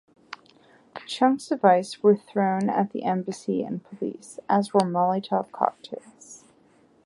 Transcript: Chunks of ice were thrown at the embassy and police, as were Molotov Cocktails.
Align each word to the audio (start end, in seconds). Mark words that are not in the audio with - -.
Chunks 1.05 1.51
of 1.51 1.63
ice 1.63 2.01
were 2.01 2.15
thrown 2.15 2.71
at 2.71 2.89
the 2.89 3.03
embassy 3.03 3.61
and 3.61 3.83
police, 3.83 4.39
as 4.49 4.73
were 4.73 4.79
Molotov 4.79 5.51
Cocktails. 5.51 6.45